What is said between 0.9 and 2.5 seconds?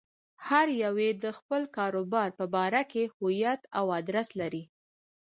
يې د خپل کاروبار په